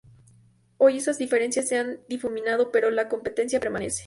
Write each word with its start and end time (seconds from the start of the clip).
Hoy 0.79 0.97
esas 0.97 1.19
diferencias 1.19 1.67
se 1.67 1.77
han 1.77 1.99
difuminado, 2.09 2.71
pero 2.71 2.89
la 2.89 3.07
competencia 3.07 3.59
permanece. 3.59 3.99